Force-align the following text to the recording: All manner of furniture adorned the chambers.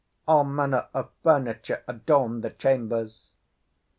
All 0.27 0.45
manner 0.45 0.87
of 0.95 1.11
furniture 1.21 1.83
adorned 1.87 2.43
the 2.43 2.49
chambers. 2.49 3.29